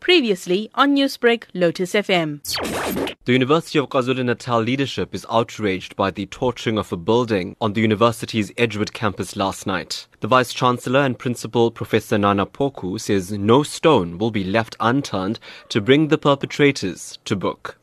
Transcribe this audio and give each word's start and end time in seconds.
Previously 0.00 0.70
on 0.74 0.96
Newsbreak, 0.96 1.44
Lotus 1.54 1.92
FM. 1.92 2.40
The 3.24 3.32
University 3.32 3.78
of 3.78 3.88
KwaZulu-Natal 3.88 4.60
leadership 4.60 5.14
is 5.14 5.26
outraged 5.30 5.94
by 5.94 6.10
the 6.10 6.26
torching 6.26 6.78
of 6.78 6.92
a 6.92 6.96
building 6.96 7.54
on 7.60 7.74
the 7.74 7.80
university's 7.80 8.50
Edgewood 8.56 8.92
campus 8.92 9.36
last 9.36 9.66
night. 9.66 10.08
The 10.20 10.28
Vice 10.28 10.52
Chancellor 10.52 11.00
and 11.00 11.18
Principal 11.18 11.70
Professor 11.70 12.18
Nana 12.18 12.46
Poku 12.46 12.98
says 12.98 13.30
no 13.32 13.62
stone 13.62 14.18
will 14.18 14.30
be 14.30 14.42
left 14.42 14.76
unturned 14.80 15.38
to 15.68 15.80
bring 15.80 16.08
the 16.08 16.18
perpetrators 16.18 17.18
to 17.24 17.36
book. 17.36 17.76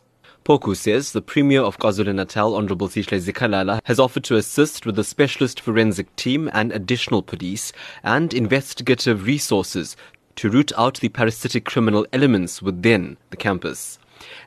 Poku 0.48 0.78
says 0.78 1.12
the 1.12 1.22
Premier 1.22 1.62
of 1.62 1.78
KwaZulu-Natal, 1.78 2.56
Honorable 2.56 2.88
Sihle 2.88 3.20
Zikalala, 3.20 3.82
has 3.84 4.00
offered 4.00 4.24
to 4.24 4.38
assist 4.38 4.86
with 4.86 4.98
a 4.98 5.04
specialist 5.04 5.60
forensic 5.60 6.16
team 6.16 6.50
and 6.54 6.72
additional 6.72 7.22
police 7.22 7.74
and 8.02 8.34
investigative 8.34 9.26
resources 9.26 9.98
to 10.38 10.50
root 10.50 10.72
out 10.78 11.00
the 11.00 11.10
parasitic 11.10 11.66
criminal 11.66 12.08
elements 12.14 12.62
within 12.62 13.18
the 13.30 13.38
campus 13.38 14.00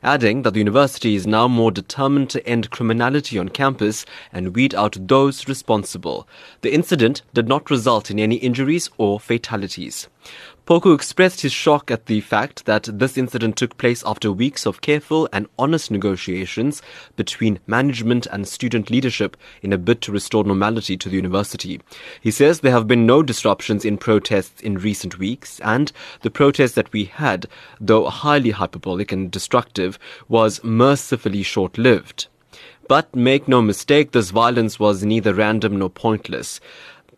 adding 0.03 0.41
that 0.41 0.51
the 0.51 0.59
university 0.59 1.15
is 1.15 1.27
now 1.27 1.47
more 1.47 1.71
determined 1.71 2.29
to 2.29 2.45
end 2.47 2.69
criminality 2.71 3.37
on 3.37 3.49
campus 3.49 4.05
and 4.31 4.55
weed 4.55 4.75
out 4.75 4.97
those 5.07 5.47
responsible. 5.47 6.27
The 6.61 6.73
incident 6.73 7.21
did 7.33 7.47
not 7.47 7.69
result 7.69 8.11
in 8.11 8.19
any 8.19 8.35
injuries 8.35 8.89
or 8.97 9.19
fatalities. 9.19 10.07
Poku 10.67 10.93
expressed 10.93 11.41
his 11.41 11.51
shock 11.51 11.89
at 11.89 12.05
the 12.05 12.21
fact 12.21 12.65
that 12.65 12.83
this 12.83 13.17
incident 13.17 13.55
took 13.55 13.77
place 13.77 14.03
after 14.05 14.31
weeks 14.31 14.67
of 14.67 14.79
careful 14.79 15.27
and 15.33 15.47
honest 15.57 15.89
negotiations 15.89 16.83
between 17.15 17.59
management 17.65 18.27
and 18.27 18.47
student 18.47 18.91
leadership 18.91 19.35
in 19.63 19.73
a 19.73 19.77
bid 19.79 20.01
to 20.01 20.11
restore 20.11 20.43
normality 20.43 20.95
to 20.95 21.09
the 21.09 21.15
university. 21.15 21.81
He 22.21 22.29
says 22.29 22.59
there 22.59 22.71
have 22.73 22.87
been 22.87 23.07
no 23.07 23.23
disruptions 23.23 23.83
in 23.83 23.97
protests 23.97 24.61
in 24.61 24.77
recent 24.77 25.17
weeks, 25.17 25.59
and 25.61 25.91
the 26.21 26.29
protest 26.29 26.75
that 26.75 26.93
we 26.93 27.05
had, 27.05 27.47
though 27.79 28.07
highly 28.07 28.51
hyperbolic 28.51 29.11
and 29.11 29.31
destructive, 29.31 29.97
was 30.29 30.63
mercifully 30.63 31.41
short 31.41 31.79
lived. 31.79 32.27
But 32.87 33.15
make 33.15 33.47
no 33.47 33.61
mistake, 33.61 34.11
this 34.11 34.31
violence 34.31 34.79
was 34.79 35.03
neither 35.03 35.33
random 35.33 35.79
nor 35.79 35.89
pointless. 35.89 36.59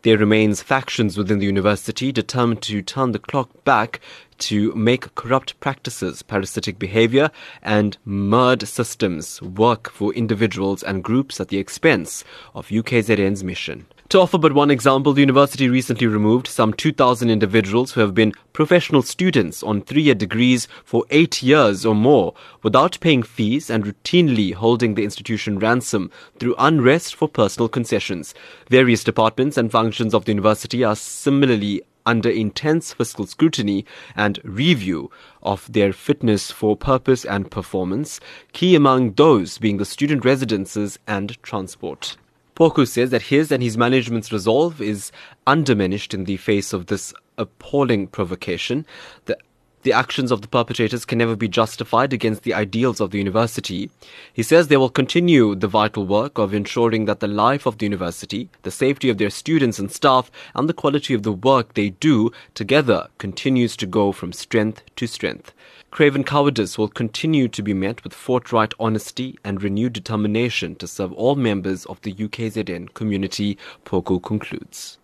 There 0.04 0.18
remains 0.18 0.62
factions 0.62 1.18
within 1.18 1.40
the 1.40 1.46
university 1.46 2.12
determined 2.12 2.62
to 2.64 2.82
turn 2.82 3.14
the 3.14 3.20
clock 3.20 3.64
back 3.64 4.02
to 4.40 4.73
make 4.76 5.16
corrupt 5.16 5.58
practices, 5.62 6.22
parasitic 6.22 6.78
behavior, 6.78 7.32
and 7.62 7.98
murd 8.06 8.68
systems 8.68 9.42
work 9.42 9.90
for 9.90 10.14
individuals 10.14 10.84
and 10.84 11.06
groups 11.06 11.40
at 11.40 11.48
the 11.48 11.58
expense 11.58 12.26
of 12.54 12.68
UKZN's 12.68 13.45
mission. 13.45 13.86
To 14.14 14.19
offer 14.19 14.38
but 14.38 14.53
one 14.53 14.69
example, 14.69 15.14
the 15.14 15.22
university 15.22 15.67
recently 15.67 16.06
removed 16.06 16.45
some 16.45 16.72
2,000 16.72 17.31
individuals 17.31 17.94
who 17.94 18.02
have 18.02 18.14
been 18.14 18.33
professional 18.53 19.02
students 19.02 19.64
on 19.64 19.81
three 19.81 20.03
year 20.03 20.14
degrees 20.14 20.67
for 20.86 21.03
eight 21.09 21.42
years 21.42 21.83
or 21.83 21.95
more 21.95 22.36
without 22.61 23.00
paying 23.00 23.23
fees 23.23 23.72
and 23.72 23.86
routinely 23.86 24.53
holding 24.53 24.94
the 24.94 25.03
institution 25.03 25.58
ransom 25.58 26.11
through 26.38 26.53
unrest 26.59 27.16
for 27.16 27.28
personal 27.28 27.67
concessions. 27.67 28.36
Various 28.70 29.03
departments 29.03 29.58
and 29.58 29.72
functions 29.72 30.14
of 30.14 30.25
the 30.25 30.31
university 30.31 30.83
are 30.83 30.95
similarly 30.95 31.81
under 32.05 32.30
intense 32.30 32.94
fiscal 32.94 33.25
scrutiny 33.25 33.83
and 34.16 34.39
review 34.44 35.09
of 35.42 35.73
their 35.73 35.92
fitness 35.92 36.52
for 36.52 36.77
purpose 36.77 37.25
and 37.25 37.50
performance, 37.50 38.20
key 38.52 38.75
among 38.75 39.14
those 39.14 39.58
being 39.58 39.77
the 39.77 39.86
student 39.86 40.23
residences 40.23 41.00
and 41.08 41.42
transport. 41.42 42.16
Poku 42.56 42.88
says 42.88 43.09
that 43.09 43.23
his 43.23 43.52
and 43.52 43.64
his 43.64 43.78
management's 43.78 44.32
resolve 44.32 44.82
is 44.82 45.12
undiminished 45.48 46.14
in 46.14 46.26
the 46.26 46.38
face 46.38 46.72
of 46.73 46.86
this 46.86 47.14
appalling 47.38 48.08
provocation. 48.08 48.86
The 49.26 49.38
the 49.84 49.94
actions 49.94 50.31
of 50.31 50.42
the 50.42 50.48
perpetrators 50.48 51.06
can 51.06 51.17
never 51.17 51.36
be 51.36 51.48
justified 51.48 52.14
against 52.14 52.44
the 52.44 52.53
ideals 52.53 53.00
of 53.00 53.12
the 53.12 53.17
university. 53.17 53.89
He 54.34 54.44
says 54.44 54.67
they 54.67 54.78
will 54.78 54.89
continue 54.89 55.56
the 55.56 55.67
vital 55.67 56.06
work 56.06 56.38
of 56.38 56.53
ensuring 56.53 57.06
that 57.06 57.20
the 57.20 57.28
life 57.28 57.66
of 57.66 57.78
the 57.78 57.86
university, 57.86 58.49
the 58.64 58.71
safety 58.71 59.10
of 59.10 59.17
their 59.17 59.30
students 59.30 59.80
and 59.80 59.92
staff, 59.92 60.32
and 60.55 60.67
the 60.67 60.73
quality 60.73 61.14
of 61.14 61.23
the 61.23 61.32
work 61.32 61.73
they 61.73 61.89
do 61.89 62.32
together 62.54 63.08
continues 63.17 63.77
to 63.77 63.86
go 63.86 64.11
from 64.11 64.33
strength 64.33 64.82
to 64.95 65.08
strength. 65.08 65.54
Craven 65.92 66.23
cowardice 66.23 66.76
will 66.76 66.88
continue 66.88 67.48
to 67.48 67.61
be 67.61 67.73
met 67.76 68.04
with 68.04 68.14
forthright 68.14 68.73
honesty 68.80 69.38
and 69.44 69.61
renewed 69.61 69.94
determination 69.94 70.76
to 70.77 70.88
serve 70.88 71.14
all 71.14 71.36
members 71.36 71.86
of 71.86 72.02
the 72.02 72.14
UKZN 72.14 72.95
community, 72.95 73.60
Poku 73.86 74.21
concludes. 74.23 74.98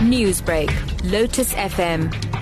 Newsbreak, 0.00 0.70
Lotus 1.10 1.54
FM, 1.54 2.12